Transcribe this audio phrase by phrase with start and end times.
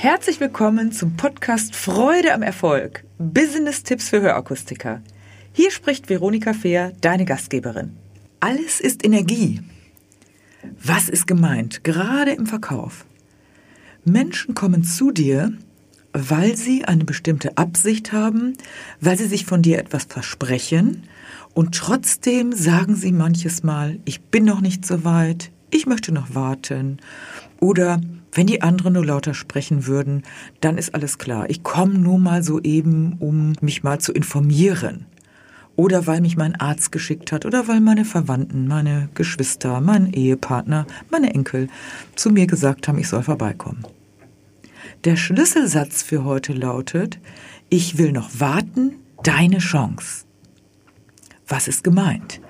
[0.00, 3.02] Herzlich willkommen zum Podcast Freude am Erfolg.
[3.18, 5.02] Business-Tipps für Hörakustiker.
[5.52, 7.96] Hier spricht Veronika Fehr, deine Gastgeberin.
[8.38, 9.60] Alles ist Energie.
[10.80, 11.82] Was ist gemeint?
[11.82, 13.06] Gerade im Verkauf.
[14.04, 15.52] Menschen kommen zu dir,
[16.12, 18.52] weil sie eine bestimmte Absicht haben,
[19.00, 21.08] weil sie sich von dir etwas versprechen
[21.54, 26.36] und trotzdem sagen sie manches Mal, ich bin noch nicht so weit, ich möchte noch
[26.36, 27.00] warten
[27.60, 28.00] oder
[28.32, 30.22] wenn die anderen nur lauter sprechen würden,
[30.60, 31.48] dann ist alles klar.
[31.48, 35.06] Ich komme nur mal so eben, um mich mal zu informieren.
[35.76, 40.86] Oder weil mich mein Arzt geschickt hat oder weil meine Verwandten, meine Geschwister, mein Ehepartner,
[41.10, 41.68] meine Enkel
[42.16, 43.84] zu mir gesagt haben, ich soll vorbeikommen.
[45.04, 47.20] Der Schlüsselsatz für heute lautet,
[47.68, 50.24] ich will noch warten, deine Chance.
[51.46, 52.40] Was ist gemeint?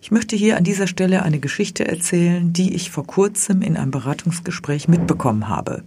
[0.00, 3.90] Ich möchte hier an dieser Stelle eine Geschichte erzählen, die ich vor kurzem in einem
[3.90, 5.82] Beratungsgespräch mitbekommen habe.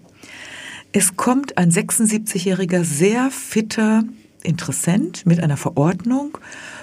[0.92, 4.03] Es kommt ein 76-jähriger, sehr fitter
[4.44, 6.38] Interessent mit einer Verordnung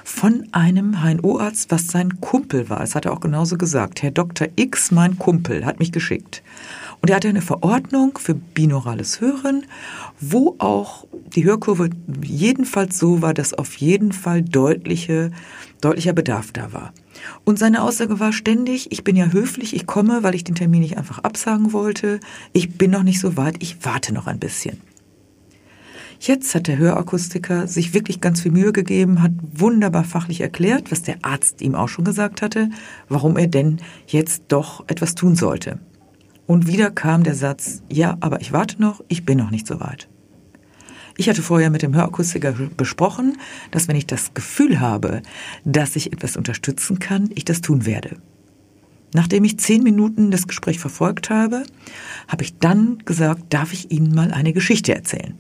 [0.05, 2.79] von einem HNO-Arzt, was sein Kumpel war.
[2.79, 4.03] Das hat er auch genauso gesagt.
[4.03, 4.49] Herr Dr.
[4.57, 6.43] X, mein Kumpel, hat mich geschickt.
[7.03, 9.67] Und er hatte eine Verordnung für binaurales Hören,
[10.21, 11.05] wo auch
[11.35, 11.91] die Hörkurve
[12.23, 15.31] jedenfalls so war, dass auf jeden Fall deutliche,
[15.81, 16.93] deutlicher Bedarf da war.
[17.45, 20.81] Und seine Aussage war ständig, ich bin ja höflich, ich komme, weil ich den Termin
[20.81, 22.21] nicht einfach absagen wollte.
[22.53, 24.81] Ich bin noch nicht so weit, ich warte noch ein bisschen.
[26.21, 31.03] Jetzt hat der Hörakustiker sich wirklich ganz viel Mühe gegeben, hat wunderbar fachlich erklärt, was
[31.03, 32.71] der Arzt ihm auch schon gesagt hatte,
[33.09, 35.79] warum er denn jetzt doch etwas tun sollte.
[36.47, 39.81] Und wieder kam der Satz, ja, aber ich warte noch, ich bin noch nicht so
[39.81, 40.09] weit.
[41.21, 43.39] Ich hatte vorher mit dem Hörakustiker besprochen,
[43.73, 45.21] dass wenn ich das Gefühl habe,
[45.65, 48.19] dass ich etwas unterstützen kann, ich das tun werde.
[49.13, 51.65] Nachdem ich zehn Minuten das Gespräch verfolgt habe,
[52.29, 55.35] habe ich dann gesagt, darf ich Ihnen mal eine Geschichte erzählen.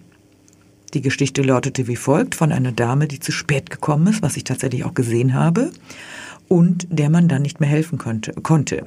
[0.94, 4.42] Die Geschichte lautete wie folgt von einer Dame, die zu spät gekommen ist, was ich
[4.42, 5.70] tatsächlich auch gesehen habe,
[6.48, 8.86] und der man dann nicht mehr helfen konnte.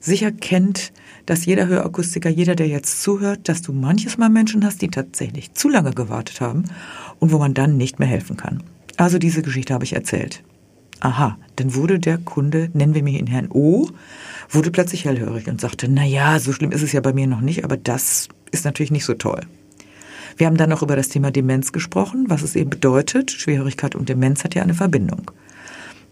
[0.00, 0.92] Sicher kennt
[1.30, 5.54] dass jeder Hörakustiker, jeder, der jetzt zuhört, dass du manches Mal Menschen hast, die tatsächlich
[5.54, 6.64] zu lange gewartet haben
[7.20, 8.64] und wo man dann nicht mehr helfen kann.
[8.96, 10.42] Also diese Geschichte habe ich erzählt.
[10.98, 13.88] Aha, dann wurde der Kunde, nennen wir ihn Herrn O,
[14.48, 17.42] wurde plötzlich hellhörig und sagte, na ja, so schlimm ist es ja bei mir noch
[17.42, 19.42] nicht, aber das ist natürlich nicht so toll.
[20.36, 23.30] Wir haben dann noch über das Thema Demenz gesprochen, was es eben bedeutet.
[23.30, 25.30] Schwerhörigkeit und Demenz hat ja eine Verbindung.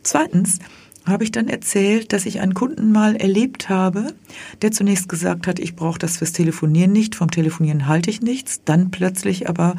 [0.05, 0.61] Zweitens
[1.09, 4.15] habe ich dann erzählt, dass ich einen Kunden mal erlebt habe,
[4.63, 8.63] der zunächst gesagt hat, ich brauche das fürs Telefonieren nicht, vom Telefonieren halte ich nichts,
[8.65, 9.77] dann plötzlich aber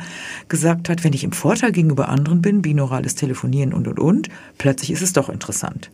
[0.47, 4.91] gesagt hat, wenn ich im Vorteil gegenüber anderen bin, binaurales Telefonieren und und und, plötzlich
[4.91, 5.91] ist es doch interessant.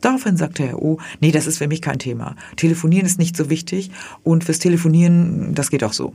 [0.00, 2.34] Daraufhin sagte er, oh, nee, das ist für mich kein Thema.
[2.56, 3.90] Telefonieren ist nicht so wichtig
[4.24, 6.12] und fürs Telefonieren, das geht auch so.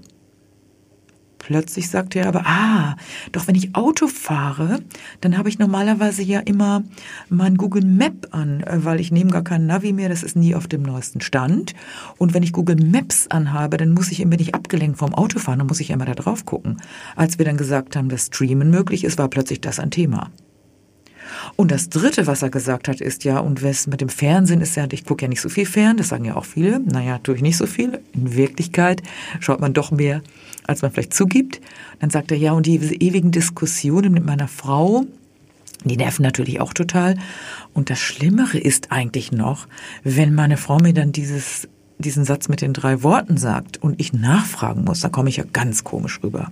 [1.47, 2.97] Plötzlich sagte er aber, ah,
[3.31, 4.81] doch wenn ich Auto fahre,
[5.21, 6.83] dann habe ich normalerweise ja immer
[7.29, 10.55] mein Google Map an, äh, weil ich nehme gar keinen Navi mehr, das ist nie
[10.55, 11.73] auf dem neuesten Stand.
[12.17, 15.67] Und wenn ich Google Maps anhabe, dann muss ich immer nicht abgelenkt vom Autofahren, dann
[15.67, 16.81] muss ich immer da drauf gucken.
[17.15, 20.29] Als wir dann gesagt haben, dass Streamen möglich ist, war plötzlich das ein Thema.
[21.55, 24.75] Und das Dritte, was er gesagt hat, ist ja, und was mit dem Fernsehen ist
[24.75, 26.79] ja, ich gucke ja nicht so viel fern, das sagen ja auch viele.
[26.79, 27.99] Naja, tue ich nicht so viel.
[28.13, 29.01] In Wirklichkeit
[29.39, 30.21] schaut man doch mehr
[30.67, 31.61] als man vielleicht zugibt.
[31.99, 35.05] Dann sagt er, ja, und diese ewigen Diskussionen mit meiner Frau,
[35.83, 37.15] die nerven natürlich auch total.
[37.73, 39.67] Und das Schlimmere ist eigentlich noch,
[40.03, 44.13] wenn meine Frau mir dann dieses, diesen Satz mit den drei Worten sagt und ich
[44.13, 46.51] nachfragen muss, dann komme ich ja ganz komisch rüber.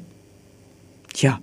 [1.13, 1.39] Tja,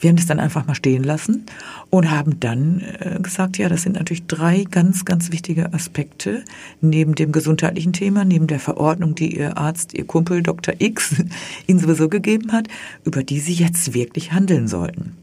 [0.00, 1.46] wir haben das dann einfach mal stehen lassen
[1.90, 6.44] und haben dann äh, gesagt, ja, das sind natürlich drei ganz, ganz wichtige Aspekte
[6.80, 10.74] neben dem gesundheitlichen Thema, neben der Verordnung, die Ihr Arzt, Ihr Kumpel Dr.
[10.78, 11.16] X
[11.66, 12.68] Ihnen sowieso gegeben hat,
[13.04, 15.16] über die Sie jetzt wirklich handeln sollten.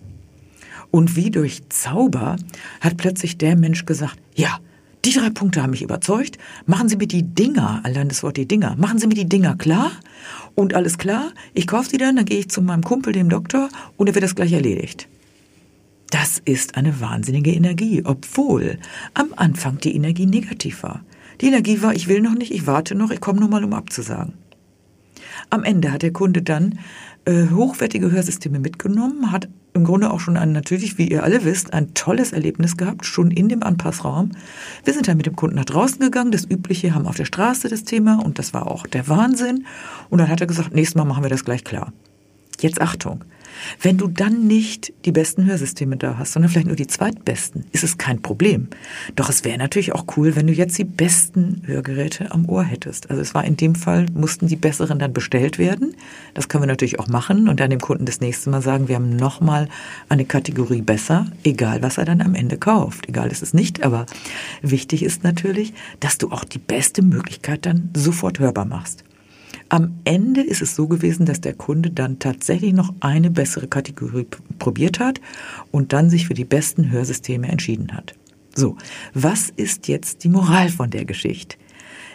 [0.91, 2.37] Und wie durch Zauber
[2.81, 4.59] hat plötzlich der Mensch gesagt, ja,
[5.05, 6.37] die drei Punkte haben mich überzeugt.
[6.65, 9.55] Machen Sie mir die Dinger, allein das Wort die Dinger, machen Sie mir die Dinger
[9.55, 9.91] klar
[10.57, 11.31] und alles klar.
[11.53, 14.23] Ich kaufe die dann, dann gehe ich zu meinem Kumpel, dem Doktor, und er wird
[14.23, 15.07] das gleich erledigt.
[16.09, 18.79] Das ist eine wahnsinnige Energie, obwohl
[19.13, 21.05] am Anfang die Energie negativ war.
[21.41, 23.73] Die Energie war, ich will noch nicht, ich warte noch, ich komme nur mal, um
[23.73, 24.33] abzusagen.
[25.49, 26.79] Am Ende hat der Kunde dann
[27.25, 31.73] äh, hochwertige Hörsysteme mitgenommen, hat im Grunde auch schon ein, natürlich, wie ihr alle wisst,
[31.73, 34.31] ein tolles Erlebnis gehabt, schon in dem Anpassraum.
[34.83, 37.69] Wir sind dann mit dem Kunden nach draußen gegangen, das Übliche, haben auf der Straße
[37.69, 39.65] das Thema und das war auch der Wahnsinn.
[40.09, 41.93] Und dann hat er gesagt, nächstes Mal machen wir das gleich klar.
[42.61, 43.23] Jetzt Achtung.
[43.81, 47.83] Wenn du dann nicht die besten Hörsysteme da hast, sondern vielleicht nur die zweitbesten, ist
[47.83, 48.67] es kein Problem.
[49.15, 53.09] Doch es wäre natürlich auch cool, wenn du jetzt die besten Hörgeräte am Ohr hättest.
[53.09, 55.95] Also es war in dem Fall, mussten die besseren dann bestellt werden.
[56.33, 58.95] Das können wir natürlich auch machen und dann dem Kunden das nächste Mal sagen, wir
[58.95, 59.69] haben nochmal
[60.09, 63.07] eine Kategorie besser, egal was er dann am Ende kauft.
[63.09, 64.05] Egal ist es nicht, aber
[64.61, 69.03] wichtig ist natürlich, dass du auch die beste Möglichkeit dann sofort hörbar machst.
[69.69, 74.25] Am Ende ist es so gewesen, dass der Kunde dann tatsächlich noch eine bessere Kategorie
[74.59, 75.19] probiert hat
[75.71, 78.13] und dann sich für die besten Hörsysteme entschieden hat.
[78.55, 78.77] So,
[79.13, 81.57] was ist jetzt die Moral von der Geschichte?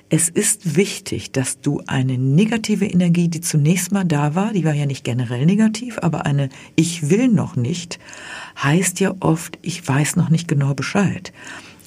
[0.08, 4.74] Es ist wichtig, dass du eine negative Energie, die zunächst mal da war, die war
[4.74, 7.98] ja nicht generell negativ, aber eine Ich will noch nicht,
[8.62, 11.32] heißt ja oft, ich weiß noch nicht genau Bescheid.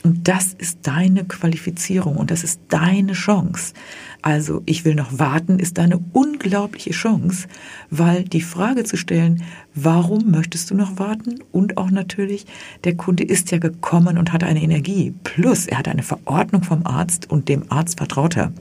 [0.05, 3.73] Und das ist deine Qualifizierung und das ist deine Chance.
[4.21, 7.47] Also ich will noch warten, ist eine unglaubliche Chance,
[7.89, 9.41] weil die Frage zu stellen,
[9.73, 11.39] warum möchtest du noch warten?
[11.51, 12.45] Und auch natürlich,
[12.83, 15.11] der Kunde ist ja gekommen und hat eine Energie.
[15.23, 18.53] Plus, er hat eine Verordnung vom Arzt und dem Arzt vertraut er.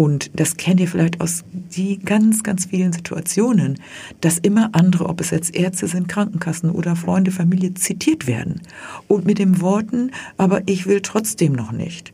[0.00, 3.80] Und das kennt ihr vielleicht aus die ganz, ganz vielen Situationen,
[4.20, 8.62] dass immer andere, ob es jetzt Ärzte sind, Krankenkassen oder Freunde, Familie, zitiert werden.
[9.08, 12.12] Und mit den Worten, aber ich will trotzdem noch nicht.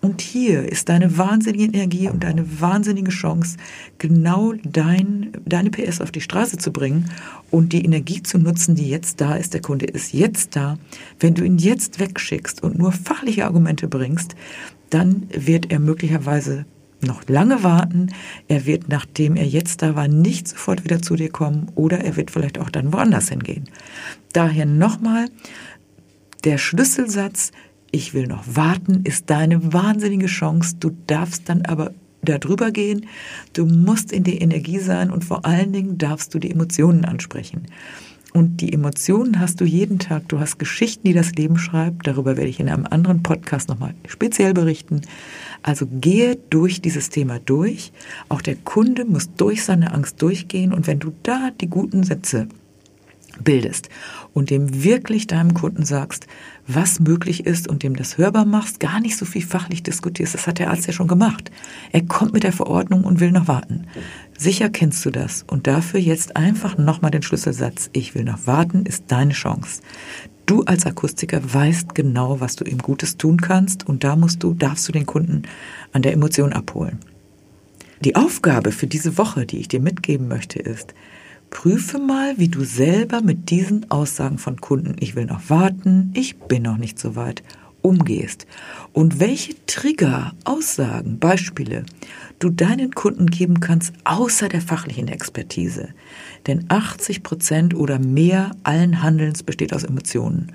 [0.00, 3.56] Und hier ist deine wahnsinnige Energie und deine wahnsinnige Chance,
[3.98, 7.10] genau dein, deine PS auf die Straße zu bringen
[7.50, 9.54] und die Energie zu nutzen, die jetzt da ist.
[9.54, 10.78] Der Kunde ist jetzt da.
[11.18, 14.36] Wenn du ihn jetzt wegschickst und nur fachliche Argumente bringst,
[14.90, 16.66] dann wird er möglicherweise
[17.04, 18.08] noch lange warten.
[18.48, 22.16] Er wird, nachdem er jetzt da war, nicht sofort wieder zu dir kommen oder er
[22.16, 23.64] wird vielleicht auch dann woanders hingehen.
[24.32, 25.28] Daher nochmal
[26.44, 27.52] der Schlüsselsatz,
[27.90, 30.76] ich will noch warten, ist deine wahnsinnige Chance.
[30.80, 31.92] Du darfst dann aber
[32.22, 33.06] darüber gehen.
[33.52, 37.66] Du musst in der Energie sein und vor allen Dingen darfst du die Emotionen ansprechen.
[38.36, 40.28] Und die Emotionen hast du jeden Tag.
[40.28, 42.08] Du hast Geschichten, die das Leben schreibt.
[42.08, 45.02] Darüber werde ich in einem anderen Podcast nochmal speziell berichten.
[45.62, 47.92] Also gehe durch dieses Thema durch.
[48.28, 50.72] Auch der Kunde muss durch seine Angst durchgehen.
[50.72, 52.48] Und wenn du da die guten Sätze
[53.42, 53.88] bildest
[54.32, 56.26] und dem wirklich deinem Kunden sagst,
[56.66, 60.34] was möglich ist und dem das hörbar machst, gar nicht so viel fachlich diskutierst.
[60.34, 61.50] Das hat der Arzt ja schon gemacht.
[61.92, 63.86] Er kommt mit der Verordnung und will noch warten.
[64.38, 65.44] Sicher kennst du das.
[65.46, 67.90] Und dafür jetzt einfach nochmal den Schlüsselsatz.
[67.92, 69.82] Ich will noch warten, ist deine Chance.
[70.46, 74.52] Du als Akustiker weißt genau, was du ihm Gutes tun kannst und da musst du,
[74.52, 75.42] darfst du den Kunden
[75.92, 76.98] an der Emotion abholen.
[78.04, 80.92] Die Aufgabe für diese Woche, die ich dir mitgeben möchte, ist,
[81.54, 86.36] Prüfe mal, wie du selber mit diesen Aussagen von Kunden, ich will noch warten, ich
[86.36, 87.42] bin noch nicht so weit,
[87.84, 88.46] umgehst
[88.92, 91.84] und welche Trigger, Aussagen, Beispiele
[92.38, 95.88] du deinen Kunden geben kannst, außer der fachlichen Expertise.
[96.46, 100.52] Denn 80 Prozent oder mehr allen Handelns besteht aus Emotionen.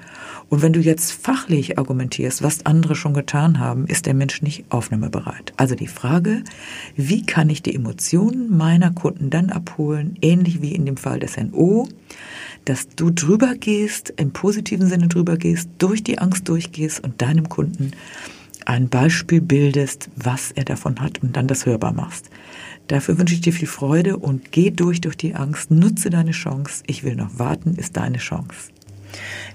[0.50, 4.66] Und wenn du jetzt fachlich argumentierst, was andere schon getan haben, ist der Mensch nicht
[4.70, 5.54] aufnahmebereit.
[5.58, 6.44] Also die Frage,
[6.96, 11.38] wie kann ich die Emotionen meiner Kunden dann abholen, ähnlich wie in dem Fall des
[11.38, 11.88] NO,
[12.66, 17.50] dass du drüber gehst, im positiven Sinne drüber gehst, durch die Angst durchgehst und deinem
[17.50, 17.92] Kunden
[18.66, 22.30] ein Beispiel bildest, was er davon hat und dann das hörbar machst.
[22.88, 26.84] Dafür wünsche ich dir viel Freude und geh durch durch die Angst, nutze deine Chance.
[26.88, 28.72] Ich will noch warten, ist deine Chance.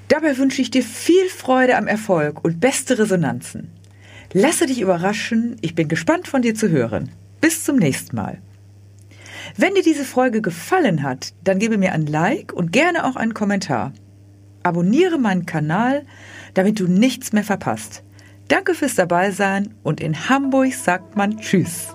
[0.08, 3.70] Dabei wünsche ich dir viel Freude am Erfolg und beste Resonanzen.
[4.32, 7.10] Lasse dich überraschen, ich bin gespannt von dir zu hören.
[7.40, 8.38] Bis zum nächsten Mal.
[9.56, 13.34] Wenn dir diese Folge gefallen hat, dann gebe mir ein Like und gerne auch einen
[13.34, 13.92] Kommentar.
[14.64, 16.04] Abonniere meinen Kanal,
[16.54, 18.02] damit du nichts mehr verpasst.
[18.48, 21.94] Danke fürs Dabeisein und in Hamburg sagt man Tschüss.